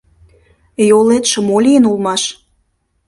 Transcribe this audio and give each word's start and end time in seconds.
«Йолетше 0.89 1.39
мо 1.47 1.57
лийын 1.65 1.83
улмаш?» 1.89 2.23